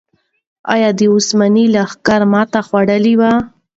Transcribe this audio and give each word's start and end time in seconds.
آیا 0.73 0.89
د 0.99 1.01
عثماني 1.13 1.65
لښکرو 1.73 2.25
ماتې 2.33 2.59
خوړلې 2.67 3.13
وه؟ 3.19 3.31